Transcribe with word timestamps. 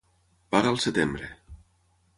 Paga 0.55 0.71
al 0.71 0.81
setembre. 0.87 1.31